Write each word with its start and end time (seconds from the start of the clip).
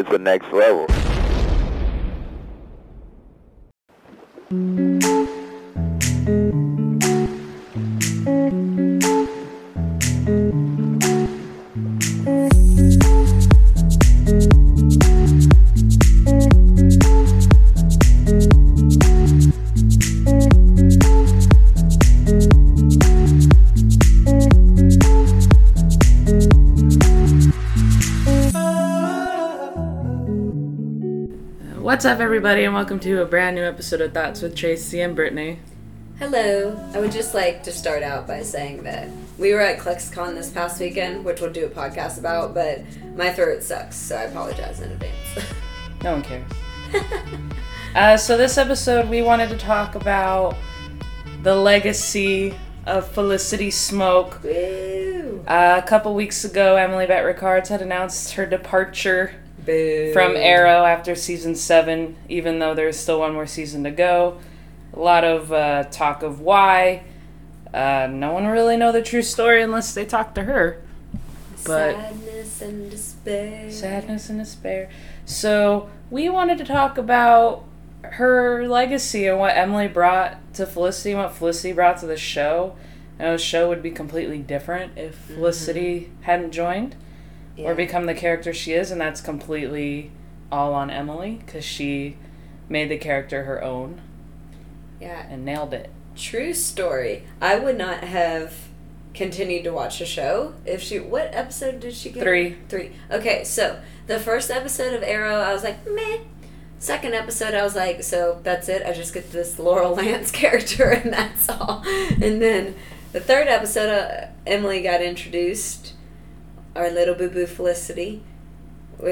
it's 0.00 0.10
the 0.10 0.18
next 0.18 0.50
level. 0.52 0.86
What's 31.90 32.04
up, 32.04 32.20
everybody, 32.20 32.62
and 32.62 32.72
welcome 32.72 33.00
to 33.00 33.20
a 33.20 33.26
brand 33.26 33.56
new 33.56 33.64
episode 33.64 34.00
of 34.00 34.14
Thoughts 34.14 34.42
with 34.42 34.54
Traci 34.54 35.04
and 35.04 35.18
Brittney. 35.18 35.58
Hello. 36.20 36.78
I 36.94 37.00
would 37.00 37.10
just 37.10 37.34
like 37.34 37.64
to 37.64 37.72
start 37.72 38.04
out 38.04 38.28
by 38.28 38.44
saying 38.44 38.84
that 38.84 39.08
we 39.38 39.52
were 39.52 39.60
at 39.60 39.80
ClexaCon 39.80 40.36
this 40.36 40.50
past 40.50 40.80
weekend, 40.80 41.24
which 41.24 41.40
we'll 41.40 41.52
do 41.52 41.66
a 41.66 41.68
podcast 41.68 42.16
about, 42.16 42.54
but 42.54 42.84
my 43.16 43.32
throat 43.32 43.64
sucks, 43.64 43.96
so 43.96 44.14
I 44.14 44.22
apologize 44.22 44.78
in 44.78 44.92
advance. 44.92 45.48
No 46.04 46.12
one 46.12 46.22
cares. 46.22 46.52
uh, 47.96 48.16
so, 48.16 48.36
this 48.36 48.56
episode, 48.56 49.08
we 49.08 49.20
wanted 49.20 49.48
to 49.48 49.58
talk 49.58 49.96
about 49.96 50.56
the 51.42 51.56
legacy 51.56 52.54
of 52.86 53.08
Felicity 53.08 53.70
Smoak. 53.70 54.40
Woo! 54.44 55.44
Uh, 55.44 55.80
a 55.82 55.88
couple 55.88 56.14
weeks 56.14 56.44
ago, 56.44 56.76
Emily 56.76 57.08
Bett 57.08 57.24
Rickards 57.24 57.68
had 57.68 57.82
announced 57.82 58.34
her 58.34 58.46
departure 58.46 59.34
Boo. 59.64 60.12
from 60.12 60.36
Arrow 60.36 60.84
after 60.84 61.14
season 61.14 61.54
seven, 61.54 62.16
even 62.28 62.58
though 62.58 62.74
there's 62.74 62.98
still 62.98 63.20
one 63.20 63.32
more 63.34 63.46
season 63.46 63.84
to 63.84 63.90
go. 63.90 64.38
A 64.92 64.98
lot 64.98 65.24
of 65.24 65.52
uh, 65.52 65.84
talk 65.84 66.22
of 66.22 66.40
why. 66.40 67.02
Uh, 67.72 68.08
no 68.10 68.32
one 68.32 68.46
really 68.46 68.76
know 68.76 68.90
the 68.90 69.02
true 69.02 69.22
story 69.22 69.62
unless 69.62 69.94
they 69.94 70.04
talk 70.04 70.34
to 70.34 70.42
her. 70.42 70.82
but- 71.64 71.94
Sadness 71.94 72.62
and 72.62 72.90
despair. 72.90 73.70
Sadness 73.70 74.28
and 74.30 74.38
despair. 74.40 74.90
So 75.24 75.88
we 76.10 76.28
wanted 76.28 76.58
to 76.58 76.64
talk 76.64 76.98
about 76.98 77.64
her 78.02 78.66
legacy 78.66 79.26
and 79.26 79.38
what 79.38 79.56
Emily 79.56 79.86
brought 79.86 80.38
to 80.54 80.66
Felicity 80.66 81.12
and 81.12 81.20
what 81.20 81.32
Felicity 81.32 81.72
brought 81.72 81.98
to 81.98 82.06
the 82.06 82.16
show. 82.16 82.74
I 83.18 83.24
know 83.24 83.32
the 83.32 83.38
show 83.38 83.68
would 83.68 83.82
be 83.82 83.90
completely 83.90 84.38
different 84.38 84.96
if 84.96 85.14
Felicity 85.14 86.10
hadn't 86.22 86.52
joined 86.52 86.96
Yeah. 87.60 87.68
or 87.70 87.74
become 87.74 88.06
the 88.06 88.14
character 88.14 88.52
she 88.52 88.72
is, 88.72 88.90
and 88.90 89.00
that's 89.00 89.20
completely 89.20 90.10
all 90.52 90.74
on 90.74 90.90
Emily 90.90 91.40
because 91.44 91.64
she 91.64 92.16
made 92.68 92.90
the 92.90 92.98
character 92.98 93.44
her 93.44 93.62
own 93.62 94.00
Yeah. 95.00 95.26
and 95.28 95.44
nailed 95.44 95.72
it. 95.74 95.90
True 96.16 96.52
story. 96.54 97.24
I 97.40 97.56
would 97.58 97.78
not 97.78 98.04
have 98.04 98.54
continued 99.14 99.64
to 99.64 99.70
watch 99.72 99.98
the 99.98 100.06
show 100.06 100.54
if 100.64 100.80
she. 100.82 100.98
What 100.98 101.30
episode 101.32 101.80
did 101.80 101.94
she 101.94 102.10
get? 102.10 102.22
Three. 102.22 102.56
Three. 102.68 102.92
Okay, 103.10 103.42
so 103.44 103.80
the 104.06 104.18
first 104.20 104.50
episode 104.50 104.94
of 104.94 105.02
Arrow, 105.02 105.36
I 105.36 105.52
was 105.52 105.64
like, 105.64 105.86
meh. 105.86 106.18
Second 106.78 107.14
episode, 107.14 107.54
I 107.54 107.62
was 107.62 107.76
like, 107.76 108.02
so 108.02 108.40
that's 108.42 108.68
it. 108.68 108.82
I 108.86 108.92
just 108.92 109.12
get 109.12 109.32
this 109.32 109.58
Laurel 109.58 109.94
Lance 109.96 110.30
character, 110.30 110.90
and 110.90 111.12
that's 111.12 111.48
all. 111.48 111.82
And 111.86 112.40
then 112.40 112.74
the 113.12 113.20
third 113.20 113.48
episode, 113.48 113.90
uh, 113.90 114.26
Emily 114.46 114.80
got 114.82 115.02
introduced, 115.02 115.92
our 116.76 116.90
little 116.90 117.14
boo 117.14 117.28
boo 117.30 117.46
Felicity. 117.46 118.22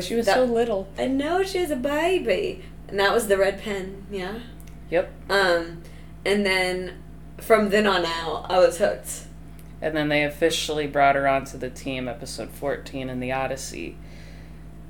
She 0.01 0.14
was 0.14 0.27
that- 0.27 0.34
so 0.37 0.45
little. 0.45 0.89
I 0.98 1.06
know 1.06 1.42
she 1.42 1.61
was 1.61 1.70
a 1.70 1.77
baby, 1.77 2.62
and 2.89 2.98
that 3.00 3.12
was 3.12 3.27
the 3.28 3.39
red 3.39 3.61
pen. 3.62 4.05
Yeah. 4.11 4.39
Yep. 4.91 5.10
Um, 5.31 5.82
and 6.25 6.44
then 6.44 6.93
from 7.38 7.71
then 7.71 7.87
on 7.87 8.05
out, 8.05 8.47
I 8.50 8.59
was 8.59 8.78
hooked. 8.78 9.25
And 9.81 9.97
then 9.97 10.09
they 10.09 10.25
officially 10.25 10.87
brought 10.87 11.15
her 11.15 11.27
onto 11.28 11.56
the 11.56 11.71
team, 11.71 12.09
episode 12.09 12.50
14 12.50 13.09
in 13.09 13.21
the 13.21 13.32
Odyssey, 13.32 13.97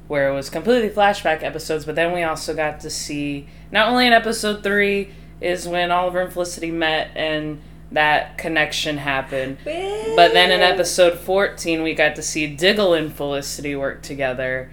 where 0.09 0.29
it 0.31 0.35
was 0.35 0.49
completely 0.51 0.89
flashback 0.89 1.43
episodes, 1.43 1.85
but 1.85 1.95
then 1.95 2.13
we 2.13 2.23
also 2.23 2.55
got 2.55 2.81
to 2.81 2.91
see, 2.91 3.47
not 3.71 3.89
only 3.89 4.07
in 4.07 4.13
episode 4.13 4.63
3 4.65 5.11
is 5.41 5.69
when 5.69 5.91
Oliver 5.91 6.21
and 6.23 6.33
Felicity 6.33 6.71
met 6.71 7.11
and 7.15 7.61
that 7.93 8.37
connection 8.37 8.99
happened, 8.99 9.59
but 9.65 10.33
then 10.33 10.51
in 10.51 10.61
episode 10.61 11.19
14 11.19 11.83
we 11.83 11.95
got 11.95 12.17
to 12.17 12.23
see 12.23 12.47
Diggle 12.47 12.95
and 12.95 13.13
Felicity 13.13 13.75
work 13.77 14.03
together, 14.03 14.71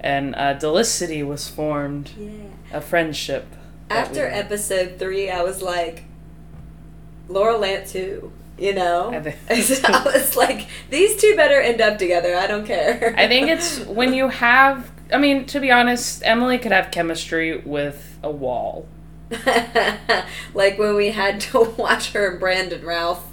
and 0.00 0.34
uh, 0.34 0.54
Delicity 0.54 1.22
was 1.22 1.48
formed, 1.48 2.10
yeah. 2.16 2.30
a 2.72 2.80
friendship. 2.80 3.46
After 3.90 4.26
we- 4.26 4.32
episode 4.32 4.98
three, 4.98 5.28
I 5.30 5.42
was 5.42 5.62
like, 5.62 6.04
Laurel 7.28 7.60
Lance 7.60 7.92
who? 7.92 8.32
You 8.58 8.74
know? 8.74 9.10
I 9.10 9.34
I 9.50 10.02
was 10.04 10.36
like, 10.36 10.68
these 10.90 11.20
two 11.20 11.34
better 11.34 11.60
end 11.60 11.80
up 11.80 11.98
together. 11.98 12.36
I 12.36 12.46
don't 12.46 12.66
care. 12.66 13.14
I 13.16 13.26
think 13.26 13.48
it's 13.48 13.80
when 13.86 14.14
you 14.14 14.28
have. 14.28 14.90
I 15.12 15.18
mean, 15.18 15.46
to 15.46 15.60
be 15.60 15.70
honest, 15.70 16.22
Emily 16.24 16.58
could 16.58 16.72
have 16.72 16.90
chemistry 16.90 17.58
with 17.58 18.18
a 18.22 18.30
wall. 18.30 18.86
like 20.54 20.78
when 20.78 20.94
we 20.96 21.10
had 21.10 21.40
to 21.42 21.60
watch 21.78 22.12
her 22.12 22.30
and 22.30 22.40
Brandon 22.40 22.84
Routh 22.84 23.24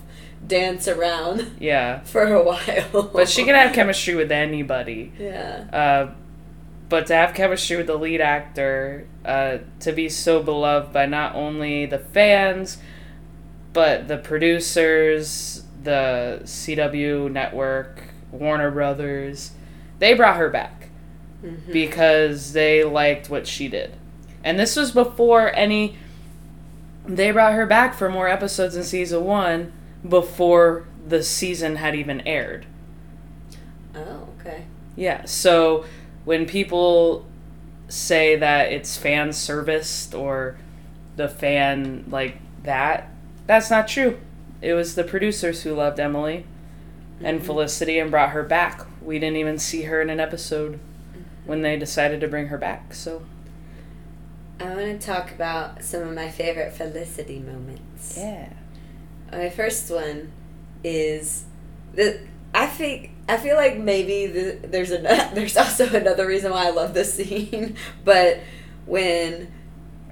dance 0.46 0.88
around 0.88 1.56
Yeah. 1.60 2.00
for 2.04 2.24
a 2.34 2.44
while. 2.44 3.10
But 3.14 3.30
she 3.30 3.44
can 3.44 3.56
have 3.56 3.74
chemistry 3.74 4.16
with 4.16 4.32
anybody. 4.32 5.12
Yeah. 5.20 5.66
Uh, 5.72 6.14
but 6.88 7.06
to 7.08 7.14
have 7.14 7.36
chemistry 7.36 7.78
with 7.78 7.88
the 7.88 7.98
lead 7.98 8.20
actor, 8.22 9.06
uh, 9.24 9.60
to 9.82 9.92
be 9.92 10.10
so 10.10 10.42
beloved 10.42 10.92
by 10.92 11.06
not 11.06 11.36
only 11.36 11.86
the 11.86 12.00
fans, 12.00 12.78
but 13.74 14.08
the 14.08 14.18
producers, 14.18 15.64
the 15.84 16.42
CW 16.46 17.32
network, 17.32 18.02
Warner 18.32 18.72
Brothers, 18.72 19.52
they 20.00 20.14
brought 20.16 20.38
her 20.38 20.50
back 20.50 20.90
Mhm. 21.44 21.72
because 21.72 22.54
they 22.54 22.84
liked 22.84 23.30
what 23.30 23.46
she 23.46 23.68
did. 23.68 23.96
And 24.44 24.60
this 24.60 24.76
was 24.76 24.92
before 24.92 25.54
any. 25.54 25.98
They 27.06 27.32
brought 27.32 27.54
her 27.54 27.66
back 27.66 27.94
for 27.96 28.10
more 28.10 28.28
episodes 28.28 28.76
in 28.76 28.84
season 28.84 29.24
one 29.24 29.74
before 30.08 30.86
the 31.08 31.24
season 31.24 31.78
had 31.78 31.96
even 31.96 32.22
aired. 32.22 32.66
Oh, 33.96 34.28
okay. 34.40 34.66
Yeah, 34.96 35.26
so 35.26 35.86
when 36.26 36.46
people 36.46 37.26
say 37.88 38.36
that 38.36 38.72
it's 38.72 38.98
fan 38.98 39.34
serviced 39.34 40.14
or 40.14 40.58
the 41.16 41.28
fan 41.28 42.06
like 42.10 42.38
that, 42.64 43.10
that's 43.48 43.70
not 43.70 43.88
true. 43.88 44.20
It 44.62 44.74
was 44.74 44.96
the 44.96 45.04
producers 45.04 45.64
who 45.64 45.74
loved 45.74 46.00
Emily 46.00 46.46
and 47.22 47.38
mm-hmm. 47.38 47.46
Felicity 47.46 47.98
and 47.98 48.12
brought 48.12 48.32
her 48.32 48.44
back. 48.44 48.86
We 49.02 49.20
didn't 49.20 49.38
even 49.38 49.58
see 49.58 49.84
her 49.84 50.02
in 50.02 50.10
an 50.10 50.20
episode 50.20 50.74
mm-hmm. 50.74 51.22
when 51.46 51.62
they 51.62 51.78
decided 51.78 52.22
to 52.22 52.28
bring 52.28 52.48
her 52.48 52.58
back. 52.58 52.94
So, 52.94 53.24
I 54.60 54.76
want 54.76 55.00
to 55.00 55.00
talk 55.00 55.32
about 55.32 55.84
some 55.84 56.04
of 56.04 56.14
my 56.14 56.30
favorite 56.30 56.74
Felicity 56.74 57.40
moments. 57.40 58.16
yeah. 58.18 58.50
My 59.32 59.50
first 59.50 59.90
one 59.92 60.32
is 60.84 61.46
the 61.94 62.20
I 62.54 62.66
think 62.68 63.12
I 63.28 63.38
feel 63.38 63.56
like 63.56 63.78
maybe 63.78 64.26
the, 64.26 64.68
there's 64.68 64.92
a 64.92 64.98
there's 65.34 65.56
also 65.56 65.88
another 65.88 66.26
reason 66.26 66.52
why 66.52 66.68
I 66.68 66.72
love 66.72 66.94
this 66.94 67.14
scene, 67.14 67.76
but 68.04 68.40
when 68.86 69.52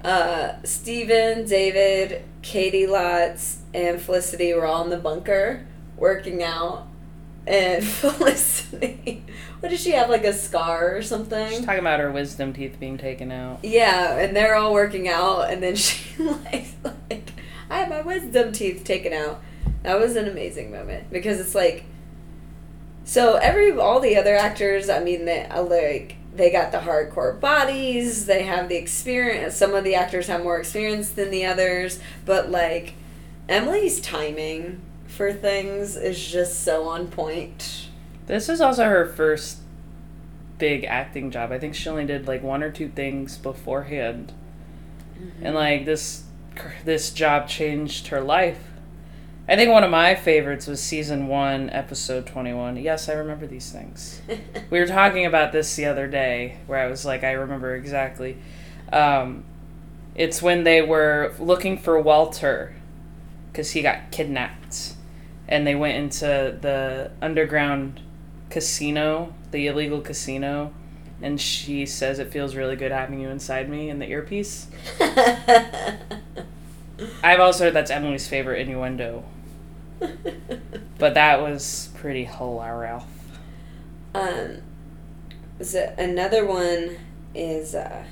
uh, 0.04 0.54
Stephen, 0.62 1.44
David, 1.46 2.22
Caity 2.42 2.86
Lotz, 2.86 3.56
and 3.74 4.00
Felicity 4.00 4.54
were 4.54 4.64
all 4.66 4.84
in 4.84 4.90
the 4.90 4.98
bunker 4.98 5.66
working 5.96 6.42
out, 6.42 6.86
and 7.48 7.84
Felicity, 7.86 9.24
what 9.60 9.70
did 9.70 9.80
she 9.80 9.92
have 9.92 10.10
like 10.10 10.24
a 10.24 10.32
scar 10.32 10.96
or 10.96 11.02
something? 11.02 11.48
She's 11.48 11.64
talking 11.64 11.80
about 11.80 12.00
her 12.00 12.12
wisdom 12.12 12.52
teeth 12.52 12.78
being 12.78 12.98
taken 12.98 13.32
out. 13.32 13.60
Yeah, 13.64 14.18
and 14.18 14.36
they're 14.36 14.54
all 14.54 14.72
working 14.72 15.08
out, 15.08 15.50
and 15.50 15.62
then 15.62 15.76
she 15.76 16.22
like, 16.22 16.66
like 16.84 17.32
I 17.70 17.78
had 17.78 17.90
my 17.90 18.02
wisdom 18.02 18.52
teeth 18.52 18.84
taken 18.84 19.12
out. 19.12 19.42
That 19.82 19.98
was 19.98 20.16
an 20.16 20.28
amazing 20.28 20.70
moment 20.70 21.10
because 21.10 21.40
it's 21.40 21.54
like, 21.54 21.84
so 23.04 23.36
every 23.36 23.72
all 23.72 24.00
the 24.00 24.16
other 24.16 24.36
actors, 24.36 24.90
I 24.90 25.00
mean, 25.02 25.24
they 25.24 25.46
uh, 25.46 25.62
like 25.62 26.16
they 26.34 26.50
got 26.50 26.70
the 26.70 26.78
hardcore 26.78 27.38
bodies, 27.40 28.26
they 28.26 28.42
have 28.42 28.68
the 28.68 28.76
experience. 28.76 29.56
Some 29.56 29.74
of 29.74 29.84
the 29.84 29.94
actors 29.94 30.26
have 30.26 30.42
more 30.42 30.58
experience 30.58 31.10
than 31.10 31.30
the 31.30 31.46
others, 31.46 32.00
but 32.26 32.50
like 32.50 32.94
Emily's 33.48 34.00
timing 34.00 34.82
for 35.08 35.32
things 35.32 35.96
is 35.96 36.24
just 36.24 36.62
so 36.62 36.84
on 36.84 37.08
point. 37.08 37.88
This 38.26 38.48
is 38.48 38.60
also 38.60 38.84
her 38.84 39.06
first 39.06 39.58
big 40.58 40.84
acting 40.84 41.30
job. 41.30 41.50
I 41.50 41.58
think 41.58 41.74
she 41.74 41.88
only 41.88 42.06
did 42.06 42.28
like 42.28 42.42
one 42.42 42.62
or 42.62 42.70
two 42.70 42.88
things 42.88 43.36
beforehand. 43.36 44.32
And 45.42 45.54
like 45.54 45.84
this 45.84 46.24
this 46.84 47.10
job 47.10 47.48
changed 47.48 48.08
her 48.08 48.20
life. 48.20 48.58
I 49.48 49.56
think 49.56 49.70
one 49.70 49.82
of 49.82 49.90
my 49.90 50.14
favorites 50.14 50.66
was 50.66 50.80
season 50.80 51.26
one, 51.26 51.70
episode 51.70 52.26
21. 52.26 52.76
Yes, 52.76 53.08
I 53.08 53.14
remember 53.14 53.46
these 53.46 53.72
things. 53.72 54.20
we 54.70 54.78
were 54.78 54.86
talking 54.86 55.24
about 55.24 55.52
this 55.52 55.74
the 55.74 55.86
other 55.86 56.06
day 56.06 56.58
where 56.66 56.78
I 56.78 56.86
was 56.86 57.06
like, 57.06 57.24
I 57.24 57.32
remember 57.32 57.74
exactly. 57.74 58.36
Um, 58.92 59.44
it's 60.14 60.42
when 60.42 60.64
they 60.64 60.82
were 60.82 61.34
looking 61.38 61.78
for 61.78 61.98
Walter 61.98 62.74
because 63.50 63.70
he 63.70 63.80
got 63.80 64.10
kidnapped. 64.10 64.94
And 65.48 65.66
they 65.66 65.74
went 65.74 65.96
into 65.96 66.58
the 66.60 67.10
underground 67.22 68.00
casino, 68.50 69.34
the 69.50 69.66
illegal 69.66 70.00
casino. 70.00 70.72
And 71.20 71.40
she 71.40 71.86
says, 71.86 72.18
It 72.18 72.30
feels 72.30 72.54
really 72.54 72.76
good 72.76 72.92
having 72.92 73.20
you 73.20 73.28
inside 73.28 73.68
me 73.68 73.90
in 73.90 73.98
the 73.98 74.08
earpiece. 74.08 74.68
I've 77.22 77.40
also 77.40 77.64
heard 77.64 77.74
that's 77.74 77.90
Emily's 77.90 78.28
favorite 78.28 78.60
innuendo. 78.60 79.24
but 80.98 81.14
that 81.14 81.40
was 81.40 81.90
pretty 81.96 82.24
hilarious. 82.24 83.02
Um, 84.14 84.58
so 85.60 85.92
another 85.98 86.44
one 86.46 86.96
is 87.34 87.74
uh, 87.74 88.04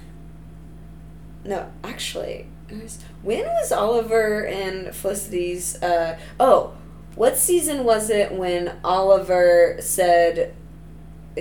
no, 1.46 1.70
actually, 1.84 2.46
was, 2.70 2.98
when 3.22 3.44
was 3.44 3.72
Oliver 3.72 4.46
and 4.46 4.94
Felicity's? 4.94 5.80
Uh, 5.82 6.18
oh, 6.40 6.74
what 7.16 7.36
season 7.36 7.84
was 7.84 8.10
it 8.10 8.30
when 8.32 8.76
Oliver 8.84 9.76
said, 9.80 10.54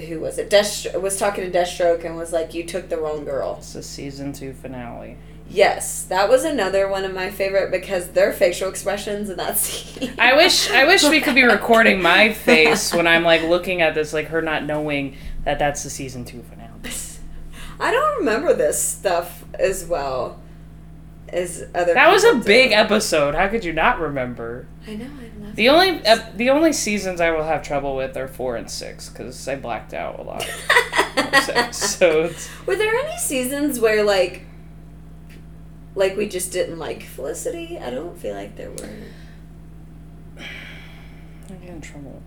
"Who 0.08 0.22
was 0.22 0.38
it?" 0.40 0.50
Death 0.50 0.96
was 0.96 1.20
talking 1.20 1.50
to 1.50 1.56
Deathstroke 1.56 2.04
and 2.04 2.16
was 2.16 2.34
like, 2.34 2.54
"You 2.54 2.64
took 2.64 2.90
the 2.90 2.98
wrong 2.98 3.26
girl." 3.26 3.58
It's 3.60 3.74
the 3.74 3.84
season 3.84 4.34
two 4.34 4.54
finale. 4.54 5.18
Yes, 5.48 6.02
that 6.04 6.28
was 6.28 6.44
another 6.44 6.88
one 6.88 7.06
of 7.06 7.14
my 7.14 7.30
favorite 7.30 7.70
because 7.70 8.08
their 8.08 8.34
facial 8.34 8.68
expressions 8.68 9.30
in 9.30 9.38
that 9.38 9.58
scene. 9.60 10.14
I 10.18 10.36
wish 10.36 10.72
I 10.72 10.86
wish 10.86 11.04
we 11.04 11.22
could 11.22 11.36
be 11.36 11.44
recording 11.44 12.02
my 12.02 12.34
face 12.34 12.94
when 12.94 13.06
I'm 13.06 13.24
like 13.24 13.44
looking 13.44 13.82
at 13.82 13.94
this, 13.94 14.14
like 14.14 14.30
her 14.30 14.42
not 14.42 14.64
knowing 14.64 15.18
that 15.44 15.60
that's 15.60 15.84
the 15.84 15.90
season 15.90 16.26
two 16.26 16.42
finale. 16.44 16.72
I 17.80 17.92
don't 17.92 18.20
remember 18.20 18.54
this 18.54 18.82
stuff 18.82 19.44
as 19.60 19.86
well 19.86 20.40
as 21.36 21.68
other. 21.76 21.94
That 21.94 22.12
was 22.12 22.24
a 22.24 22.36
do. 22.36 22.44
big 22.44 22.72
episode. 22.72 23.36
How 23.36 23.48
could 23.48 23.66
you 23.66 23.74
not 23.74 24.00
remember? 24.00 24.68
I 24.88 24.96
know. 24.96 25.06
I 25.06 25.44
love 25.44 25.56
The 25.56 25.70
only 25.70 26.02
the 26.36 26.50
only 26.50 26.74
seasons 26.74 27.20
I 27.22 27.32
will 27.32 27.44
have 27.44 27.62
trouble 27.62 27.96
with 27.96 28.16
are 28.18 28.28
four 28.28 28.56
and 28.56 28.72
six 28.72 29.10
because 29.10 29.48
I 29.48 29.56
blacked 29.58 29.94
out 29.94 30.20
a 30.20 30.24
lot. 30.24 30.50
episodes. 31.18 32.50
Were 32.66 32.76
there 32.76 32.94
any 32.94 33.18
seasons 33.18 33.80
where 33.80 34.04
like, 34.04 34.46
like 35.94 36.16
we 36.16 36.28
just 36.28 36.52
didn't 36.52 36.80
like 36.80 37.04
Felicity? 37.04 37.78
I 37.78 37.90
don't 37.90 38.18
feel 38.18 38.36
like 38.36 38.56
there 38.56 38.72
were. 38.72 38.90
I 41.50 41.54
get 41.54 41.70
in 41.70 41.82
trouble. 41.82 42.22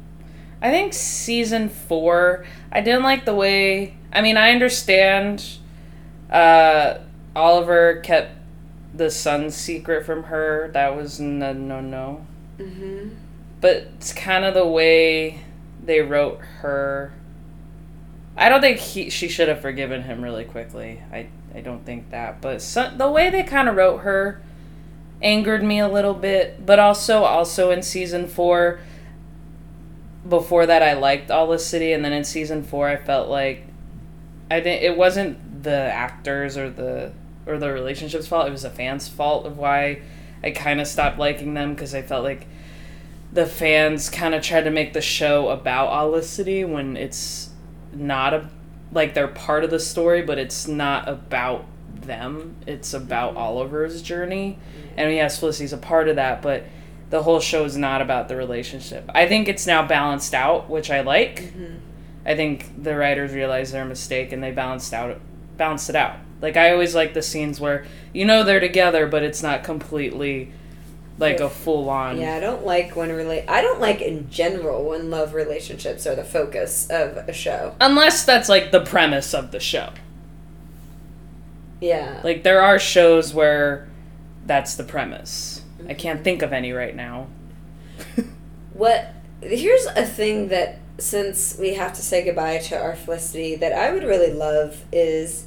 I 0.60 0.70
think 0.70 0.92
season 0.92 1.68
four. 1.68 2.44
I 2.70 2.80
didn't 2.82 3.04
like 3.04 3.24
the 3.24 3.34
way. 3.34 3.96
I 4.12 4.20
mean, 4.20 4.36
I 4.36 4.50
understand. 4.50 5.44
Uh, 6.30 6.98
Oliver 7.34 8.00
kept 8.00 8.37
the 8.98 9.10
sun's 9.10 9.54
secret 9.54 10.04
from 10.04 10.24
her. 10.24 10.70
That 10.74 10.94
was 10.94 11.18
no 11.18 11.52
no 11.52 11.80
no. 11.80 12.26
Mm-hmm. 12.58 13.10
But 13.60 13.88
it's 13.96 14.12
kind 14.12 14.44
of 14.44 14.54
the 14.54 14.66
way 14.66 15.40
they 15.82 16.00
wrote 16.00 16.40
her. 16.60 17.12
I 18.36 18.48
don't 18.48 18.60
think 18.60 18.78
he 18.78 19.08
she 19.08 19.28
should 19.28 19.48
have 19.48 19.60
forgiven 19.60 20.02
him 20.02 20.22
really 20.22 20.44
quickly. 20.44 21.00
I 21.12 21.28
I 21.54 21.60
don't 21.60 21.84
think 21.86 22.10
that. 22.10 22.40
But 22.40 22.60
the 22.96 23.10
way 23.10 23.30
they 23.30 23.42
kind 23.42 23.68
of 23.68 23.76
wrote 23.76 23.98
her 23.98 24.42
angered 25.22 25.62
me 25.62 25.78
a 25.78 25.88
little 25.88 26.14
bit. 26.14 26.66
But 26.66 26.78
also 26.78 27.22
also 27.22 27.70
in 27.70 27.82
season 27.82 28.26
four. 28.26 28.80
Before 30.28 30.66
that, 30.66 30.82
I 30.82 30.92
liked 30.92 31.30
Olicity, 31.30 31.94
and 31.94 32.04
then 32.04 32.12
in 32.12 32.22
season 32.22 32.62
four, 32.62 32.86
I 32.86 32.96
felt 32.96 33.30
like 33.30 33.66
I 34.50 34.60
didn't. 34.60 34.82
It 34.82 34.96
wasn't 34.96 35.62
the 35.62 35.70
actors 35.70 36.58
or 36.58 36.68
the 36.68 37.12
or 37.48 37.58
the 37.58 37.72
relationships 37.72 38.26
fault. 38.26 38.46
It 38.46 38.50
was 38.50 38.62
the 38.62 38.70
fans' 38.70 39.08
fault 39.08 39.46
of 39.46 39.58
why 39.58 40.02
I 40.42 40.50
kind 40.50 40.80
of 40.80 40.86
stopped 40.86 41.18
liking 41.18 41.54
them 41.54 41.74
because 41.74 41.94
I 41.94 42.02
felt 42.02 42.24
like 42.24 42.46
the 43.32 43.46
fans 43.46 44.08
kind 44.08 44.34
of 44.34 44.42
tried 44.42 44.62
to 44.62 44.70
make 44.70 44.92
the 44.92 45.00
show 45.00 45.48
about 45.48 45.90
Olicity 45.90 46.68
when 46.68 46.96
it's 46.96 47.50
not 47.92 48.34
a 48.34 48.50
like 48.90 49.12
they're 49.14 49.28
part 49.28 49.64
of 49.64 49.70
the 49.70 49.80
story, 49.80 50.22
but 50.22 50.38
it's 50.38 50.66
not 50.66 51.08
about 51.08 51.66
them. 51.94 52.56
It's 52.66 52.94
about 52.94 53.36
Oliver's 53.36 54.00
journey, 54.00 54.58
and 54.96 55.12
yes, 55.12 55.38
Felicity's 55.38 55.74
a 55.74 55.78
part 55.78 56.08
of 56.08 56.16
that, 56.16 56.40
but 56.40 56.64
the 57.10 57.22
whole 57.22 57.40
show 57.40 57.64
is 57.64 57.76
not 57.76 58.00
about 58.00 58.28
the 58.28 58.36
relationship. 58.36 59.10
I 59.14 59.26
think 59.26 59.48
it's 59.48 59.66
now 59.66 59.86
balanced 59.86 60.34
out, 60.34 60.68
which 60.68 60.90
I 60.90 61.00
like. 61.00 61.40
Mm-hmm. 61.40 61.76
I 62.26 62.36
think 62.36 62.82
the 62.82 62.96
writers 62.96 63.32
realized 63.32 63.72
their 63.72 63.86
mistake 63.86 64.32
and 64.32 64.42
they 64.42 64.50
balanced 64.50 64.92
out 64.92 65.18
balanced 65.56 65.90
it 65.90 65.96
out. 65.96 66.16
Like 66.40 66.56
I 66.56 66.70
always 66.72 66.94
like 66.94 67.14
the 67.14 67.22
scenes 67.22 67.60
where 67.60 67.84
you 68.12 68.24
know 68.24 68.44
they're 68.44 68.60
together, 68.60 69.06
but 69.06 69.22
it's 69.22 69.42
not 69.42 69.64
completely 69.64 70.52
like 71.18 71.40
a 71.40 71.50
full 71.50 71.90
on. 71.90 72.20
Yeah, 72.20 72.36
I 72.36 72.40
don't 72.40 72.64
like 72.64 72.94
when 72.94 73.10
relate. 73.10 73.44
I 73.48 73.60
don't 73.60 73.80
like 73.80 74.00
in 74.00 74.30
general 74.30 74.84
when 74.84 75.10
love 75.10 75.34
relationships 75.34 76.06
are 76.06 76.14
the 76.14 76.24
focus 76.24 76.88
of 76.90 77.16
a 77.16 77.32
show. 77.32 77.74
Unless 77.80 78.24
that's 78.24 78.48
like 78.48 78.70
the 78.70 78.80
premise 78.80 79.34
of 79.34 79.50
the 79.50 79.60
show. 79.60 79.90
Yeah. 81.80 82.20
Like 82.22 82.42
there 82.42 82.62
are 82.62 82.78
shows 82.78 83.34
where 83.34 83.88
that's 84.46 84.74
the 84.74 84.84
premise. 84.84 85.62
I 85.80 85.82
mm-hmm. 85.82 85.92
can't 85.94 86.24
think 86.24 86.42
of 86.42 86.52
any 86.52 86.72
right 86.72 86.94
now. 86.94 87.28
What? 88.78 89.12
Here's 89.40 89.86
a 89.86 90.06
thing 90.06 90.48
that 90.48 90.78
since 90.98 91.58
we 91.58 91.74
have 91.74 91.94
to 91.94 92.02
say 92.02 92.24
goodbye 92.24 92.58
to 92.58 92.80
our 92.80 92.94
Felicity, 92.94 93.56
that 93.56 93.72
I 93.72 93.92
would 93.92 94.04
really 94.04 94.32
love 94.32 94.84
is, 94.92 95.46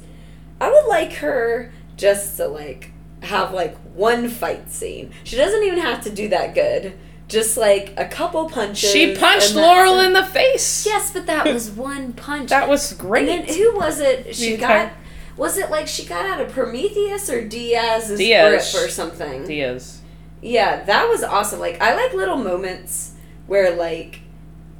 I 0.62 0.70
would 0.70 0.86
like 0.88 1.14
her 1.14 1.72
just 1.96 2.36
to 2.36 2.46
like 2.48 2.92
have 3.22 3.52
like 3.52 3.76
one 3.94 4.28
fight 4.28 4.70
scene. 4.70 5.12
She 5.24 5.36
doesn't 5.36 5.62
even 5.64 5.78
have 5.80 6.02
to 6.04 6.10
do 6.10 6.28
that 6.28 6.54
good. 6.54 6.94
Just 7.28 7.56
like 7.56 7.94
a 7.96 8.04
couple 8.06 8.48
punches. 8.50 8.90
She 8.90 9.14
punched 9.16 9.54
Laurel 9.54 10.00
in 10.00 10.12
the 10.12 10.24
face. 10.24 10.84
Yes, 10.84 11.12
but 11.12 11.26
that 11.26 11.46
was 11.52 11.70
one 11.90 12.12
punch. 12.12 12.50
That 12.50 12.68
was 12.68 12.92
great. 12.92 13.28
And 13.28 13.48
then 13.48 13.56
who 13.56 13.74
was 13.76 14.00
it? 14.00 14.34
She 14.36 14.52
The 14.52 14.58
got. 14.58 14.70
entire- 14.70 14.92
Was 15.38 15.56
it 15.56 15.70
like 15.70 15.88
she 15.88 16.04
got 16.04 16.26
out 16.26 16.40
of 16.40 16.52
Prometheus 16.52 17.30
or 17.30 17.46
Diaz's 17.46 18.18
Diaz. 18.18 18.72
grip 18.72 18.84
or 18.84 18.88
something? 18.88 19.46
Diaz. 19.46 20.00
Yeah, 20.42 20.84
that 20.84 21.08
was 21.08 21.22
awesome. 21.22 21.58
Like 21.60 21.80
I 21.80 21.94
like 21.94 22.12
little 22.12 22.36
moments 22.36 23.14
where 23.46 23.74
like 23.76 24.20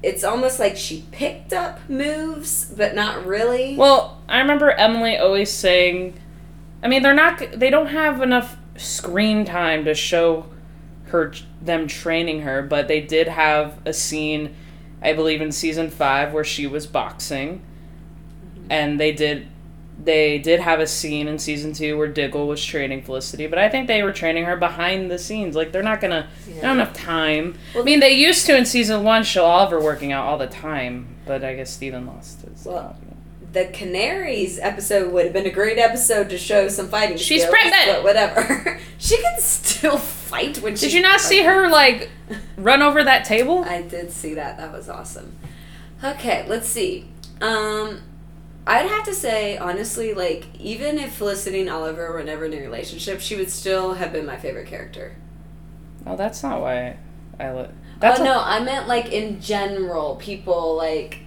it's 0.03 0.25
almost 0.25 0.59
like 0.59 0.77
she 0.77 1.05
picked 1.13 1.53
up 1.53 1.79
moves, 1.89 2.73
but 2.77 2.95
not 2.95 3.25
really. 3.25 3.77
Well, 3.77 4.21
I 4.29 4.41
remember 4.41 4.71
Emily 4.71 5.17
always 5.17 5.51
saying, 5.51 6.19
I 6.83 6.89
mean, 6.89 7.03
they're 7.03 7.15
not, 7.15 7.41
they 7.53 7.71
don't 7.71 7.87
have 7.87 8.21
enough 8.21 8.57
screen 8.77 9.45
time 9.45 9.85
to 9.85 9.95
show 9.95 10.47
her, 11.07 11.33
them 11.61 11.87
training 11.87 12.43
her, 12.43 12.63
but 12.63 12.89
they 12.89 13.01
did 13.01 13.29
have 13.29 13.79
a 13.85 13.93
scene, 13.93 14.55
I 15.01 15.13
believe 15.13 15.41
in 15.41 15.53
season 15.53 15.91
five, 15.91 16.33
where 16.33 16.45
she 16.45 16.67
was 16.67 16.87
boxing, 16.87 17.63
mm-hmm. 18.57 18.67
and 18.71 18.99
they 18.99 19.13
did, 19.13 19.47
they 20.03 20.39
did 20.39 20.61
have 20.61 20.81
a 20.81 20.87
scene 20.87 21.29
in 21.29 21.39
season 21.39 21.73
two 21.73 21.97
where 21.97 22.09
Diggle 22.09 22.47
was 22.47 22.65
training 22.65 23.03
Felicity, 23.03 23.47
but 23.47 23.59
I 23.59 23.69
think 23.69 23.87
they 23.87 24.03
were 24.03 24.13
training 24.13 24.45
her 24.45 24.57
behind 24.57 25.11
the 25.11 25.19
scenes. 25.19 25.55
Like 25.55 25.73
they're 25.73 25.83
not 25.83 26.01
gonna, 26.01 26.29
they 26.47 26.61
don't 26.61 26.79
have 26.79 26.93
time. 26.93 27.59
I 27.77 27.83
mean, 27.83 28.01
they 28.01 28.13
used 28.13 28.47
to 28.47 28.57
in 28.57 28.65
season 28.65 29.05
one 29.05 29.23
show 29.25 29.45
Oliver 29.45 29.81
working 29.81 30.13
out 30.13 30.27
all 30.27 30.39
the 30.39 30.47
time, 30.47 31.17
but 31.27 31.45
I 31.45 31.55
guess 31.55 31.71
Stephen 31.71 32.07
lost 32.07 32.43
his. 32.43 32.65
Well, 32.65 32.97
the 33.53 33.67
Canaries 33.67 34.59
episode 34.59 35.13
would 35.13 35.25
have 35.25 35.33
been 35.33 35.47
a 35.47 35.51
great 35.51 35.79
episode 35.79 36.31
to 36.31 36.39
show 36.39 36.69
some 36.69 36.89
fighting. 36.89 37.17
She's 37.17 37.43
skills, 37.43 37.55
pregnant! 37.55 37.85
but 37.87 38.03
whatever. 38.03 38.81
she 38.99 39.17
can 39.21 39.41
still 39.41 39.99
fight 39.99 40.59
when 40.59 40.75
she. 40.75 40.87
Did 40.87 40.95
you 40.95 41.03
not 41.03 41.21
see 41.21 41.43
her 41.43 41.69
like 41.69 42.11
run 42.57 42.83
over 42.83 43.05
that 43.05 43.25
table? 43.25 43.65
I 43.65 43.83
did 43.83 44.11
see 44.11 44.35
that. 44.35 44.57
That 44.57 44.73
was 44.73 44.89
awesome. 44.89 45.37
Okay, 46.03 46.47
let's 46.49 46.69
see. 46.69 47.09
Um, 47.41 48.03
I'd 48.67 48.87
have 48.87 49.05
to 49.05 49.15
say 49.15 49.57
honestly, 49.59 50.15
like 50.15 50.45
even 50.59 50.99
if 50.99 51.15
Felicity 51.15 51.61
and 51.61 51.71
Oliver 51.71 52.13
were 52.13 52.23
never 52.23 52.45
in 52.45 52.55
a 52.55 52.61
relationship, 52.61 53.21
she 53.21 53.37
would 53.37 53.51
still 53.51 53.95
have 53.95 54.13
been 54.13 54.27
my 54.27 54.37
favorite 54.37 54.69
character. 54.69 55.17
Oh, 56.07 56.17
that's 56.17 56.43
not 56.43 56.61
why 56.61 56.97
I 57.39 57.53
let. 57.53 57.71
Oh, 57.71 57.73
that's 58.01 58.21
oh 58.21 58.23
a- 58.23 58.27
no, 58.27 58.41
I 58.41 58.61
meant 58.61 58.89
like 58.89 59.13
in 59.13 59.41
general, 59.41 60.17
people 60.17 60.77
like 60.77 61.21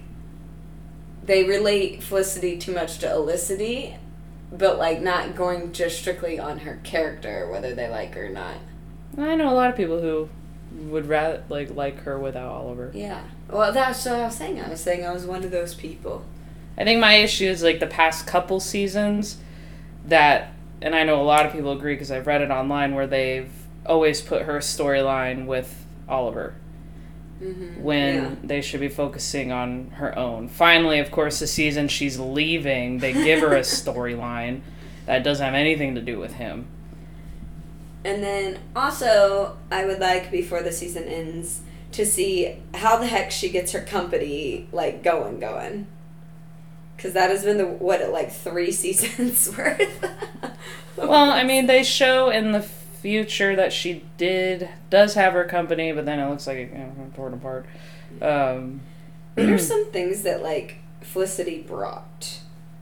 they 1.24 1.44
relate 1.44 2.02
Felicity 2.02 2.56
too 2.58 2.72
much 2.72 2.98
to 2.98 3.06
Olicity, 3.12 3.96
but 4.50 4.78
like 4.78 5.02
not 5.02 5.36
going 5.36 5.72
just 5.72 5.98
strictly 5.98 6.38
on 6.38 6.60
her 6.60 6.80
character, 6.84 7.48
whether 7.50 7.74
they 7.74 7.88
like 7.88 8.14
her 8.14 8.26
or 8.26 8.30
not. 8.30 8.56
I 9.18 9.34
know 9.34 9.52
a 9.52 9.54
lot 9.54 9.70
of 9.70 9.76
people 9.76 10.00
who 10.00 10.28
would 10.88 11.06
rather 11.06 11.42
like 11.48 11.74
like 11.74 12.00
her 12.02 12.18
without 12.18 12.50
Oliver. 12.50 12.90
Yeah. 12.94 13.24
Well, 13.50 13.72
that's 13.72 14.04
what 14.04 14.14
I 14.14 14.24
was 14.24 14.36
saying. 14.36 14.60
I 14.60 14.68
was 14.68 14.80
saying 14.80 15.04
I 15.04 15.12
was 15.12 15.26
one 15.26 15.44
of 15.44 15.50
those 15.50 15.74
people. 15.74 16.24
I 16.78 16.84
think 16.84 17.00
my 17.00 17.14
issue 17.16 17.46
is 17.46 17.62
like 17.62 17.80
the 17.80 17.86
past 17.86 18.26
couple 18.26 18.60
seasons 18.60 19.38
that, 20.06 20.52
and 20.82 20.94
I 20.94 21.04
know 21.04 21.20
a 21.20 21.24
lot 21.24 21.46
of 21.46 21.52
people 21.52 21.72
agree 21.72 21.94
because 21.94 22.10
I've 22.10 22.26
read 22.26 22.42
it 22.42 22.50
online 22.50 22.94
where 22.94 23.06
they've 23.06 23.50
always 23.86 24.20
put 24.20 24.42
her 24.42 24.58
storyline 24.58 25.46
with 25.46 25.84
Oliver 26.08 26.54
Mm-hmm. 27.42 27.82
when 27.82 28.14
Yeah. 28.14 28.30
they 28.42 28.60
should 28.62 28.80
be 28.80 28.88
focusing 28.88 29.52
on 29.52 29.90
her 29.96 30.18
own. 30.18 30.48
Finally, 30.48 31.00
of 31.00 31.10
course, 31.10 31.38
the 31.38 31.46
season 31.46 31.86
she's 31.86 32.18
leaving, 32.18 32.98
they 33.00 33.12
give 33.12 33.40
her 33.40 33.54
a 33.54 33.60
storyline 33.60 34.62
that 35.04 35.22
doesn't 35.22 35.44
have 35.44 35.54
anything 35.54 35.94
to 35.96 36.00
do 36.00 36.18
with 36.18 36.32
him. 36.32 36.66
And 38.04 38.22
then 38.22 38.58
also, 38.74 39.58
I 39.70 39.84
would 39.84 39.98
like 39.98 40.30
before 40.30 40.62
the 40.62 40.72
season 40.72 41.04
ends 41.04 41.60
to 41.92 42.06
see 42.06 42.56
how 42.72 42.96
the 42.96 43.06
heck 43.06 43.30
she 43.30 43.50
gets 43.50 43.72
her 43.72 43.80
company 43.82 44.66
like 44.72 45.02
going, 45.02 45.38
going. 45.38 45.88
Because 46.96 47.12
that 47.12 47.30
has 47.30 47.44
been 47.44 47.58
the 47.58 47.66
what 47.66 48.08
like 48.10 48.32
three 48.32 48.72
seasons 48.72 49.48
worth. 49.56 50.04
Well, 50.96 51.30
I 51.30 51.42
mean, 51.44 51.66
they 51.66 51.82
show 51.82 52.30
in 52.30 52.52
the 52.52 52.62
future 52.62 53.54
that 53.54 53.72
she 53.72 54.04
did 54.16 54.68
does 54.90 55.14
have 55.14 55.34
her 55.34 55.44
company, 55.44 55.92
but 55.92 56.06
then 56.06 56.18
it 56.18 56.28
looks 56.28 56.46
like 56.46 56.56
it 56.56 56.72
you 56.72 56.78
know, 56.78 57.10
torn 57.14 57.34
apart. 57.34 57.66
Um, 58.22 58.80
there's 59.34 59.66
some 59.68 59.90
things 59.92 60.22
that 60.22 60.42
like 60.42 60.78
Felicity 61.02 61.60
brought. 61.62 62.40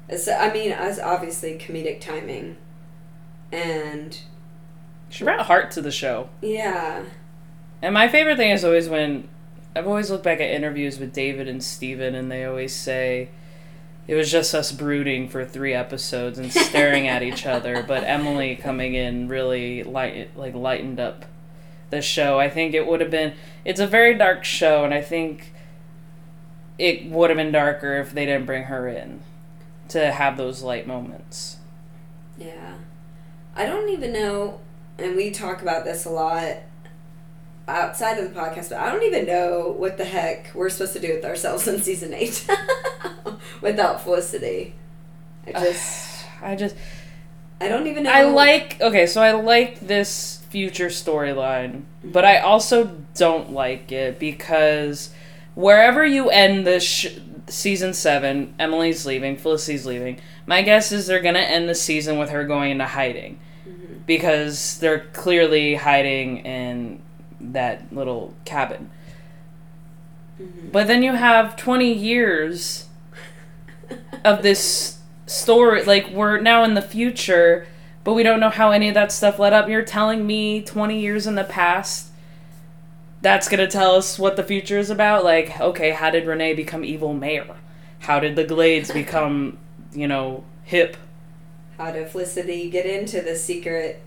As, 0.08 0.28
I 0.28 0.52
mean, 0.52 0.70
as 0.70 0.98
obviously 1.00 1.58
comedic 1.58 2.00
timing, 2.00 2.56
and 3.50 4.18
she 5.08 5.24
brought 5.24 5.46
heart 5.46 5.70
to 5.72 5.82
the 5.82 5.90
show. 5.90 6.28
yeah, 6.40 7.04
And 7.82 7.94
my 7.94 8.08
favorite 8.08 8.36
thing 8.36 8.50
is 8.50 8.64
always 8.64 8.88
when 8.88 9.28
I've 9.76 9.86
always 9.86 10.10
looked 10.10 10.24
back 10.24 10.40
at 10.40 10.50
interviews 10.50 10.98
with 10.98 11.12
David 11.12 11.48
and 11.48 11.62
Stephen 11.62 12.14
and 12.14 12.30
they 12.30 12.44
always 12.44 12.74
say 12.74 13.28
it 14.06 14.14
was 14.14 14.30
just 14.30 14.54
us 14.54 14.70
brooding 14.72 15.28
for 15.28 15.44
three 15.44 15.72
episodes 15.74 16.38
and 16.38 16.52
staring 16.52 17.08
at 17.08 17.22
each 17.22 17.46
other, 17.46 17.82
but 17.82 18.04
Emily 18.04 18.56
coming 18.56 18.94
in 18.94 19.28
really 19.28 19.82
light 19.82 20.36
like 20.36 20.54
lightened 20.54 21.00
up 21.00 21.24
the 21.90 22.02
show. 22.02 22.38
I 22.38 22.48
think 22.50 22.74
it 22.74 22.86
would 22.86 23.00
have 23.00 23.10
been 23.10 23.34
it's 23.64 23.80
a 23.80 23.86
very 23.86 24.14
dark 24.14 24.44
show 24.44 24.84
and 24.84 24.92
I 24.92 25.00
think 25.00 25.52
it 26.78 27.06
would 27.06 27.30
have 27.30 27.36
been 27.36 27.52
darker 27.52 27.98
if 27.98 28.12
they 28.12 28.26
didn't 28.26 28.46
bring 28.46 28.64
her 28.64 28.88
in 28.88 29.20
to 29.88 30.10
have 30.12 30.36
those 30.36 30.62
light 30.62 30.86
moments. 30.86 31.58
yeah. 32.36 32.74
I 33.56 33.66
don't 33.66 33.88
even 33.88 34.12
know, 34.12 34.58
and 34.98 35.14
we 35.14 35.30
talk 35.30 35.62
about 35.62 35.84
this 35.84 36.04
a 36.04 36.10
lot 36.10 36.56
outside 37.68 38.18
of 38.18 38.34
the 38.34 38.40
podcast, 38.40 38.70
but 38.70 38.78
I 38.78 38.90
don't 38.90 39.04
even 39.04 39.26
know 39.26 39.72
what 39.78 39.96
the 39.96 40.04
heck 40.04 40.52
we're 40.54 40.68
supposed 40.68 40.92
to 40.94 40.98
do 40.98 41.14
with 41.14 41.24
ourselves 41.24 41.68
in 41.68 41.80
season 41.80 42.12
eight 42.12 42.44
without 43.64 44.02
Felicity. 44.02 44.74
I 45.46 45.52
just, 45.64 46.26
I 46.40 46.54
just 46.54 46.76
I 47.60 47.68
don't 47.68 47.86
even 47.86 48.04
know. 48.04 48.12
I 48.12 48.24
like 48.24 48.80
okay, 48.80 49.06
so 49.06 49.22
I 49.22 49.32
like 49.32 49.80
this 49.80 50.42
future 50.50 50.88
storyline, 50.88 51.82
but 52.04 52.24
I 52.24 52.38
also 52.38 52.96
don't 53.14 53.52
like 53.52 53.90
it 53.90 54.18
because 54.18 55.12
wherever 55.54 56.04
you 56.04 56.30
end 56.30 56.66
this 56.66 56.84
sh- 56.84 57.18
season 57.48 57.94
seven, 57.94 58.54
Emily's 58.58 59.06
leaving, 59.06 59.36
Felicity's 59.36 59.86
leaving. 59.86 60.20
My 60.46 60.62
guess 60.62 60.92
is 60.92 61.06
they're 61.06 61.22
gonna 61.22 61.38
end 61.38 61.68
the 61.68 61.74
season 61.74 62.18
with 62.18 62.30
her 62.30 62.44
going 62.44 62.72
into 62.72 62.86
hiding 62.86 63.40
mm-hmm. 63.66 64.00
because 64.06 64.78
they're 64.78 65.06
clearly 65.12 65.76
hiding 65.76 66.38
in 66.38 67.00
that 67.40 67.92
little 67.92 68.34
cabin. 68.44 68.90
Mm-hmm. 70.40 70.70
But 70.70 70.86
then 70.86 71.02
you 71.02 71.14
have 71.14 71.56
twenty 71.56 71.92
years 71.92 72.88
of 74.24 74.42
this 74.42 74.98
story 75.26 75.84
like 75.84 76.08
we're 76.10 76.40
now 76.40 76.64
in 76.64 76.74
the 76.74 76.82
future 76.82 77.66
but 78.02 78.12
we 78.12 78.22
don't 78.22 78.40
know 78.40 78.50
how 78.50 78.70
any 78.70 78.88
of 78.88 78.94
that 78.94 79.10
stuff 79.10 79.38
led 79.38 79.54
up. 79.54 79.66
You're 79.66 79.82
telling 79.82 80.26
me 80.26 80.60
20 80.60 81.00
years 81.00 81.26
in 81.26 81.36
the 81.36 81.44
past 81.44 82.10
that's 83.22 83.48
going 83.48 83.60
to 83.60 83.66
tell 83.66 83.94
us 83.94 84.18
what 84.18 84.36
the 84.36 84.42
future 84.42 84.78
is 84.78 84.90
about? 84.90 85.24
Like 85.24 85.58
okay 85.60 85.90
how 85.90 86.10
did 86.10 86.26
Rene 86.26 86.54
become 86.54 86.84
evil 86.84 87.14
mayor? 87.14 87.56
How 88.00 88.20
did 88.20 88.36
the 88.36 88.44
glades 88.44 88.90
become 88.90 89.58
you 89.92 90.08
know 90.08 90.44
hip? 90.64 90.96
How 91.78 91.90
did 91.90 92.08
Felicity 92.08 92.70
get 92.70 92.86
into 92.86 93.20
the 93.20 93.34
secret, 93.34 94.00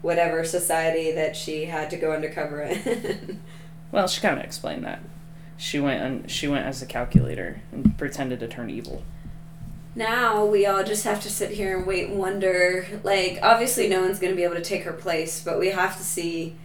whatever 0.00 0.44
society 0.44 1.12
that 1.12 1.36
she 1.36 1.66
had 1.66 1.88
to 1.90 1.96
go 1.96 2.12
undercover 2.12 2.62
in? 2.62 3.40
well 3.92 4.08
she 4.08 4.20
kind 4.20 4.38
of 4.38 4.44
explained 4.44 4.84
that. 4.84 5.02
She 5.58 5.78
went 5.78 6.02
and 6.02 6.30
she 6.30 6.48
went 6.48 6.66
as 6.66 6.80
a 6.80 6.86
calculator 6.86 7.60
and 7.70 7.96
pretended 7.98 8.40
to 8.40 8.48
turn 8.48 8.70
evil 8.70 9.04
now 9.94 10.44
we 10.44 10.66
all 10.66 10.84
just 10.84 11.04
have 11.04 11.20
to 11.22 11.30
sit 11.30 11.50
here 11.52 11.76
and 11.76 11.86
wait 11.86 12.08
and 12.08 12.18
wonder. 12.18 12.86
Like, 13.02 13.38
obviously, 13.42 13.88
no 13.88 14.00
one's 14.02 14.18
going 14.18 14.32
to 14.32 14.36
be 14.36 14.44
able 14.44 14.54
to 14.54 14.62
take 14.62 14.84
her 14.84 14.92
place, 14.92 15.42
but 15.44 15.58
we 15.58 15.68
have 15.70 15.96
to 15.98 16.02
see. 16.04 16.56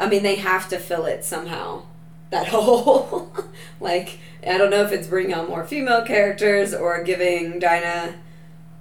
I 0.00 0.08
mean, 0.08 0.22
they 0.22 0.36
have 0.36 0.68
to 0.70 0.78
fill 0.78 1.06
it 1.06 1.24
somehow. 1.24 1.82
That 2.30 2.48
hole. 2.48 3.32
like, 3.80 4.18
I 4.46 4.58
don't 4.58 4.70
know 4.70 4.82
if 4.82 4.92
it's 4.92 5.08
bringing 5.08 5.34
on 5.34 5.48
more 5.48 5.64
female 5.66 6.02
characters 6.04 6.72
or 6.74 7.02
giving 7.02 7.58
Dinah 7.58 8.14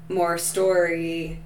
more 0.09 0.37
story 0.37 1.39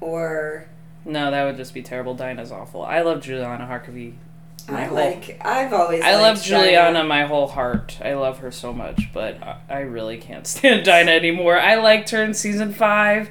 or. 0.00 0.66
no 1.04 1.30
that 1.30 1.44
would 1.44 1.56
just 1.56 1.72
be 1.72 1.82
terrible 1.82 2.14
dinah's 2.14 2.50
awful 2.50 2.82
i 2.82 3.00
love 3.00 3.22
juliana 3.22 3.64
harkavy 3.64 4.14
my 4.68 4.82
I 4.82 4.84
whole- 4.84 4.96
like. 4.96 5.40
I've 5.44 5.72
always. 5.72 6.02
I 6.02 6.16
love 6.16 6.42
Juliana 6.42 6.92
Dinah. 6.98 7.04
my 7.04 7.24
whole 7.26 7.48
heart. 7.48 7.98
I 8.04 8.14
love 8.14 8.38
her 8.38 8.50
so 8.50 8.72
much, 8.72 9.10
but 9.12 9.42
I- 9.42 9.56
I 9.68 9.80
really 9.80 10.18
can't 10.18 10.46
stand 10.46 10.84
Dinah 10.84 11.10
anymore. 11.12 11.58
I 11.58 11.76
liked 11.76 12.10
her 12.10 12.22
in 12.22 12.34
season 12.34 12.72
five, 12.72 13.30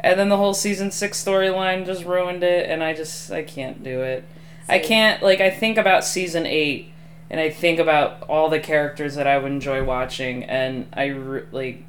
and 0.00 0.18
then 0.18 0.28
the 0.28 0.36
whole 0.36 0.54
season 0.54 0.90
six 0.90 1.22
storyline 1.22 1.84
just 1.86 2.04
ruined 2.04 2.42
it, 2.42 2.68
and 2.70 2.82
I 2.84 2.94
just 2.94 3.30
I 3.32 3.42
can't 3.42 3.82
do 3.82 4.02
it. 4.02 4.24
I 4.68 4.78
can't 4.78 5.22
like 5.22 5.40
I 5.40 5.50
think 5.50 5.78
about 5.78 6.04
season 6.04 6.44
eight, 6.46 6.92
and 7.30 7.40
I 7.40 7.48
think 7.50 7.78
about 7.78 8.22
all 8.28 8.48
the 8.50 8.60
characters 8.60 9.14
that 9.14 9.26
I 9.26 9.38
would 9.38 9.50
enjoy 9.50 9.82
watching, 9.82 10.44
and 10.44 10.86
I 10.92 11.06
re- 11.06 11.42
like 11.52 11.84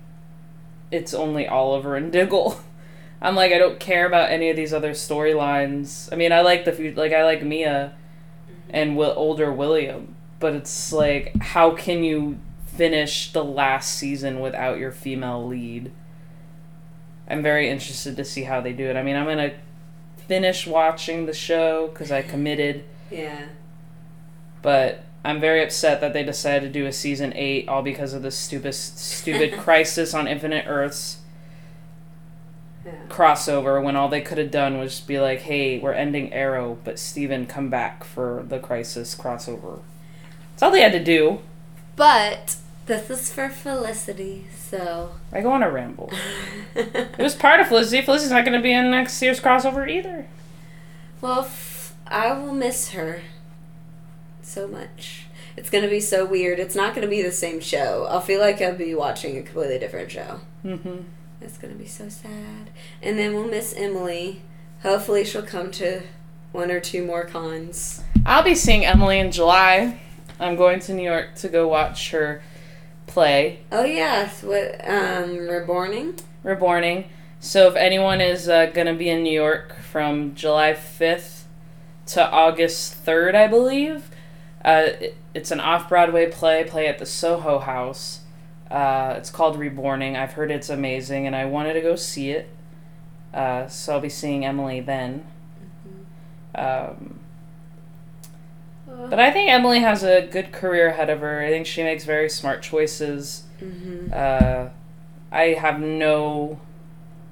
it's 0.91 1.13
only 1.13 1.47
Oliver 1.47 1.95
and 1.95 2.11
Diggle. 2.11 2.59
I'm 3.21 3.35
like 3.35 3.51
I 3.51 3.57
don't 3.57 3.79
care 3.81 4.05
about 4.07 4.31
any 4.31 4.49
of 4.49 4.55
these 4.55 4.73
other 4.73 4.91
storylines. 4.91 6.07
I 6.11 6.15
mean, 6.15 6.31
I 6.31 6.39
like 6.41 6.63
the 6.65 6.91
like 6.95 7.11
I 7.11 7.25
like 7.25 7.43
Mia 7.43 7.93
and 8.69 8.95
will, 8.97 9.13
older 9.15 9.51
William, 9.51 10.15
but 10.39 10.53
it's 10.53 10.91
like 10.93 11.35
how 11.41 11.71
can 11.71 12.03
you 12.03 12.39
finish 12.65 13.31
the 13.33 13.43
last 13.43 13.95
season 13.95 14.39
without 14.39 14.77
your 14.79 14.91
female 14.91 15.45
lead? 15.45 15.91
I'm 17.29 17.43
very 17.43 17.69
interested 17.69 18.15
to 18.17 18.25
see 18.25 18.43
how 18.43 18.61
they 18.61 18.73
do 18.73 18.85
it. 18.85 18.95
I 18.95 19.03
mean, 19.03 19.15
I'm 19.15 19.25
gonna 19.25 19.53
finish 20.27 20.65
watching 20.65 21.25
the 21.25 21.33
show 21.33 21.87
because 21.87 22.11
I 22.11 22.21
committed, 22.21 22.83
Yeah. 23.11 23.45
but 24.61 25.03
I'm 25.23 25.39
very 25.39 25.61
upset 25.63 26.01
that 26.01 26.13
they 26.13 26.23
decided 26.23 26.73
to 26.73 26.79
do 26.79 26.85
a 26.85 26.91
season 26.93 27.33
eight 27.35 27.67
all 27.67 27.81
because 27.81 28.13
of 28.13 28.21
this 28.23 28.37
stupid, 28.37 28.73
stupid 28.73 29.53
crisis 29.59 30.13
on 30.13 30.27
Infinite 30.27 30.65
Earths 30.67 31.18
Yeah. 32.85 32.91
crossover 33.09 33.83
when 33.83 33.95
all 33.95 34.07
they 34.07 34.21
could 34.21 34.37
have 34.37 34.51
done 34.51 34.77
was 34.79 35.01
be 35.01 35.19
like, 35.19 35.41
"Hey, 35.41 35.79
we're 35.79 35.93
ending 35.93 36.31
Arrow, 36.33 36.77
but 36.83 36.97
Stephen 36.97 37.45
come 37.45 37.69
back 37.69 38.03
for 38.03 38.43
the 38.47 38.57
Crisis 38.59 39.15
crossover." 39.15 39.79
That's 40.51 40.63
all 40.63 40.71
they 40.71 40.81
had 40.81 40.93
to 40.93 41.03
do. 41.03 41.39
But 41.95 42.55
this 42.85 43.09
is 43.09 43.31
for 43.33 43.49
Felicity, 43.49 44.45
so. 44.57 45.11
I 45.33 45.41
go 45.41 45.51
on 45.51 45.63
a 45.63 45.69
ramble. 45.69 46.11
It 46.75 47.17
was 47.17 47.35
part 47.35 47.59
of 47.59 47.67
Felicity. 47.67 48.01
Felicity's 48.01 48.31
not 48.31 48.45
going 48.45 48.57
to 48.57 48.63
be 48.63 48.71
in 48.71 48.89
next 48.91 49.21
year's 49.21 49.41
crossover 49.41 49.89
either. 49.89 50.27
Well, 51.21 51.41
f- 51.41 51.93
I 52.07 52.31
will 52.31 52.53
miss 52.53 52.91
her 52.91 53.21
so 54.41 54.67
much. 54.67 55.25
It's 55.57 55.69
gonna 55.69 55.89
be 55.89 55.99
so 55.99 56.25
weird. 56.25 56.59
It's 56.59 56.75
not 56.75 56.95
gonna 56.95 57.07
be 57.07 57.21
the 57.21 57.31
same 57.33 57.59
show. 57.59 58.07
I'll 58.09 58.21
feel 58.21 58.39
like 58.39 58.61
I'll 58.61 58.75
be 58.75 58.95
watching 58.95 59.37
a 59.37 59.41
completely 59.41 59.77
different 59.77 60.09
show. 60.09 60.39
Mm-hmm. 60.63 60.97
It's 61.41 61.57
gonna 61.57 61.75
be 61.75 61.87
so 61.87 62.09
sad. 62.09 62.69
And 63.01 63.17
then 63.17 63.33
we'll 63.33 63.47
miss 63.47 63.73
Emily. 63.75 64.41
Hopefully, 64.83 65.25
she'll 65.25 65.43
come 65.43 65.71
to 65.71 66.01
one 66.51 66.71
or 66.71 66.79
two 66.79 67.05
more 67.05 67.25
cons. 67.25 68.03
I'll 68.25 68.43
be 68.43 68.55
seeing 68.55 68.85
Emily 68.85 69.19
in 69.19 69.31
July. 69.31 69.99
I'm 70.39 70.55
going 70.55 70.79
to 70.81 70.93
New 70.93 71.03
York 71.03 71.35
to 71.35 71.49
go 71.49 71.67
watch 71.67 72.11
her 72.11 72.41
play 73.09 73.59
Oh 73.71 73.83
yes, 73.83 74.43
what 74.43 74.79
um, 74.87 75.47
reborning? 75.47 76.19
Reborning. 76.43 77.09
So 77.39 77.67
if 77.67 77.75
anyone 77.75 78.21
is 78.21 78.47
uh, 78.47 78.67
going 78.67 78.87
to 78.87 78.93
be 78.93 79.09
in 79.09 79.23
New 79.23 79.33
York 79.33 79.75
from 79.79 80.35
July 80.35 80.73
5th 80.73 81.43
to 82.07 82.29
August 82.29 83.05
3rd, 83.05 83.35
I 83.35 83.47
believe, 83.47 84.09
uh, 84.63 84.87
it, 84.99 85.17
it's 85.33 85.51
an 85.51 85.59
off 85.59 85.89
Broadway 85.89 86.29
play, 86.29 86.63
play 86.65 86.87
at 86.87 86.99
the 86.99 87.05
Soho 87.05 87.59
House. 87.59 88.21
Uh, 88.69 89.15
it's 89.17 89.29
called 89.29 89.57
Reborning. 89.57 90.15
I've 90.15 90.33
heard 90.33 90.51
it's 90.51 90.69
amazing, 90.69 91.25
and 91.25 91.35
I 91.35 91.45
wanted 91.45 91.73
to 91.73 91.81
go 91.81 91.95
see 91.95 92.31
it. 92.31 92.49
Uh, 93.33 93.67
so 93.67 93.93
I'll 93.93 94.01
be 94.01 94.09
seeing 94.09 94.45
Emily 94.45 94.79
then. 94.79 95.25
Um, 96.55 97.19
but 98.85 99.19
I 99.19 99.31
think 99.31 99.49
Emily 99.49 99.79
has 99.79 100.03
a 100.03 100.21
good 100.21 100.51
career 100.51 100.87
ahead 100.89 101.09
of 101.09 101.21
her. 101.21 101.41
I 101.41 101.49
think 101.49 101.65
she 101.65 101.83
makes 101.83 102.05
very 102.05 102.29
smart 102.29 102.61
choices. 102.61 103.43
Mm-hmm. 103.61 104.11
Uh, 104.13 104.69
I 105.31 105.43
have 105.59 105.79
no 105.79 106.59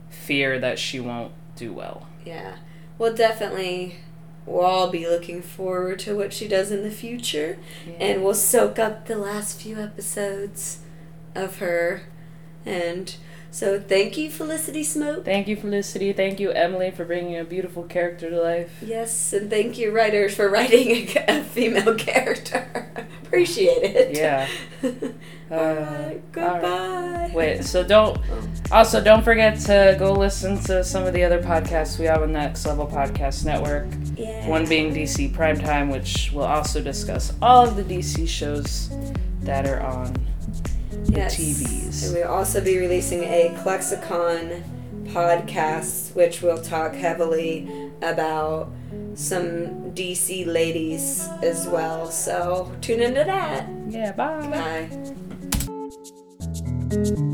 fear 0.09 0.59
that 0.59 0.79
she 0.79 0.99
won't 0.99 1.31
do 1.55 1.73
well. 1.73 2.07
Yeah. 2.25 2.57
Well, 2.97 3.13
definitely. 3.13 3.97
we'll 4.45 4.65
all 4.65 4.89
be 4.89 5.07
looking 5.07 5.41
forward 5.41 5.99
to 5.99 6.15
what 6.15 6.33
she 6.33 6.47
does 6.47 6.71
in 6.71 6.83
the 6.83 6.91
future. 6.91 7.57
Yeah. 7.85 7.93
And 7.99 8.23
we'll 8.23 8.33
soak 8.33 8.79
up 8.79 9.05
the 9.05 9.17
last 9.17 9.61
few 9.61 9.79
episodes 9.79 10.79
of 11.37 11.59
her. 11.59 12.01
And 12.65 13.15
so 13.49 13.79
thank 13.79 14.17
you, 14.17 14.29
Felicity 14.29 14.83
Smoak. 14.83 15.23
Thank 15.23 15.47
you, 15.47 15.55
Felicity. 15.55 16.13
Thank 16.13 16.39
you, 16.39 16.51
Emily, 16.51 16.91
for 16.91 17.05
bringing 17.05 17.37
a 17.37 17.43
beautiful 17.43 17.83
character 17.83 18.29
to 18.29 18.41
life. 18.41 18.71
Yes, 18.81 19.33
and 19.33 19.49
thank 19.49 19.77
you, 19.77 19.91
writers, 19.91 20.35
for 20.35 20.49
writing 20.49 21.09
a, 21.17 21.25
a 21.39 21.43
female 21.43 21.95
character. 21.97 22.87
Appreciate 23.23 23.83
it. 23.83 24.15
Yeah. 24.15 24.47
Uh, 25.49 25.53
Alright, 25.55 26.31
goodbye. 26.33 27.31
Wait, 27.33 27.63
so 27.63 27.81
don't. 27.81 28.19
Also, 28.69 29.01
don't 29.01 29.23
forget 29.23 29.57
to 29.61 29.95
go 29.97 30.11
listen 30.11 30.59
to 30.63 30.83
some 30.83 31.05
of 31.05 31.13
the 31.13 31.23
other 31.23 31.41
podcasts 31.41 31.97
we 31.97 32.03
have 32.03 32.21
on 32.21 32.33
Next 32.33 32.65
Level 32.65 32.85
Podcast 32.85 33.45
Network. 33.45 33.87
Yeah. 34.17 34.45
One 34.49 34.67
being 34.67 34.93
DC 34.93 35.33
Primetime, 35.33 35.89
which 35.89 36.33
will 36.33 36.43
also 36.43 36.81
discuss 36.81 37.33
all 37.41 37.65
of 37.65 37.77
the 37.77 37.83
DC 37.83 38.27
shows 38.27 38.89
that 39.39 39.65
are 39.65 39.79
on 39.79 40.13
the 41.07 41.19
yes. 41.19 41.35
TVs. 41.35 42.05
And 42.05 42.13
we'll 42.15 42.27
also 42.27 42.61
be 42.63 42.77
releasing 42.77 43.23
a 43.23 43.55
ClexaCon 43.63 44.63
podcast, 45.05 46.15
which 46.15 46.41
will 46.41 46.61
talk 46.61 46.93
heavily 46.93 47.91
about 48.01 48.71
some 49.15 49.91
DC 49.93 50.45
ladies 50.45 51.27
as 51.41 51.67
well. 51.67 52.11
So 52.11 52.71
tune 52.81 53.01
into 53.01 53.23
that. 53.23 53.67
Yeah, 53.89 54.11
bye. 54.11 54.87
Bye. 56.89 57.33